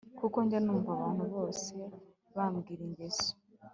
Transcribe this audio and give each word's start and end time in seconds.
Kuko 0.19 0.37
njya 0.45 0.59
numva 0.63 0.89
abantu 0.97 1.23
bose 1.35 1.73
bambwira 2.35 2.81
ingeso 2.87 3.29